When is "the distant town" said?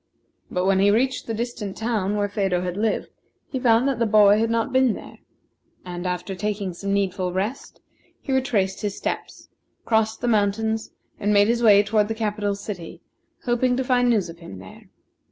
1.27-2.15